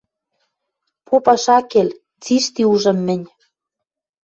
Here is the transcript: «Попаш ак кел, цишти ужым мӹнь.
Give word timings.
«Попаш 1.07 1.45
ак 1.57 1.65
кел, 1.71 1.89
цишти 2.23 2.61
ужым 2.73 2.97
мӹнь. 3.07 3.25